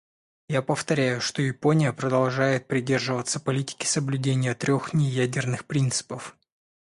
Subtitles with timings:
[0.49, 6.35] Я повторяю, что Япония продолжает придерживаться политики соблюдения трех неядерных принципов.